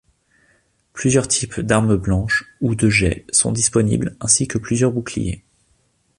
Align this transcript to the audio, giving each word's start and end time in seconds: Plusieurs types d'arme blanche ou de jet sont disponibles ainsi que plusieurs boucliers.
Plusieurs 0.93 1.27
types 1.27 1.59
d'arme 1.61 1.95
blanche 1.95 2.45
ou 2.59 2.73
de 2.73 2.89
jet 2.89 3.23
sont 3.31 3.51
disponibles 3.51 4.17
ainsi 4.19 4.47
que 4.47 4.57
plusieurs 4.57 4.91
boucliers. 4.91 5.43